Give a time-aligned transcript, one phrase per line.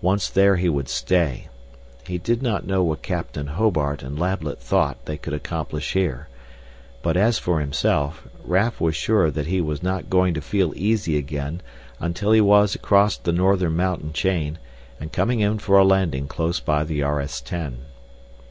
[0.00, 1.46] Once there he would stay.
[2.06, 6.28] He did not know what Captain Hobart and Lablet thought they could accomplish here.
[7.02, 11.18] But, as for himself, Raf was sure that he was not going to feel easy
[11.18, 11.60] again
[12.00, 14.58] until he was across the northern mountain chain
[14.98, 17.80] and coming in for a landing close by the RS 10.